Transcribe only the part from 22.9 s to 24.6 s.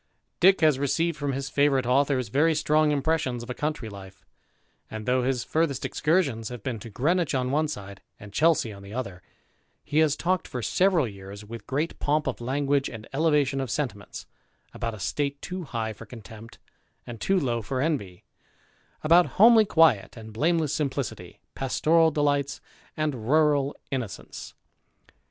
and rural innocence.